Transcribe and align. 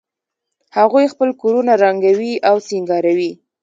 هغوی 0.77 1.05
خپل 1.13 1.29
کورونه 1.41 1.73
رنګوي 1.83 2.33
او 2.49 2.55
سینګاروي 2.67 3.31